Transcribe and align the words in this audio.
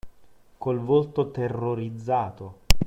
Col 0.57 0.79
volto 0.79 1.29
terrorizzato 1.29 2.61